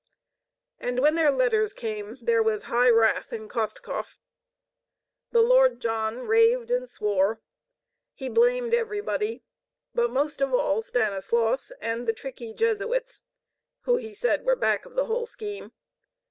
And 0.79 0.97
when 0.97 1.13
their 1.13 1.29
letters 1.29 1.73
came, 1.73 2.15
there 2.19 2.41
was 2.41 2.63
high 2.63 2.89
wrath 2.89 3.31
in 3.31 3.47
Kostkov. 3.47 4.17
The 5.31 5.43
Lord 5.43 5.79
John 5.79 6.21
raved 6.25 6.71
and 6.71 6.89
swore. 6.89 7.39
He 8.15 8.27
blamed 8.27 8.73
everybody, 8.73 9.43
but 9.93 10.09
most 10.09 10.41
of 10.41 10.55
all 10.55 10.81
Stanislaus 10.81 11.69
and 11.79 12.07
the 12.07 12.13
tricky 12.13 12.51
Jesuits 12.51 13.21
who, 13.81 13.97
he 13.97 14.15
said, 14.15 14.43
were 14.43 14.55
back 14.55 14.87
of 14.87 14.95
the 14.95 15.05
whole 15.05 15.27
scheme. 15.27 15.71